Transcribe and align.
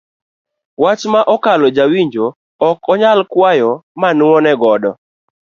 Wach 0.83 1.03
ma 1.13 1.21
okalo 1.35 1.67
ja 1.77 1.85
winjo 1.91 2.25
ok 2.69 2.79
onyal 2.93 3.19
kwayo 3.31 3.71
ma 3.99 4.09
nuone 4.17 4.51
godo. 4.61 4.91